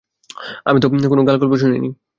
আমি 0.65 0.77
তো 0.81 0.87
কোন 1.11 1.19
গাল-গল্প 1.27 1.53
শুনিনি? 1.61 1.89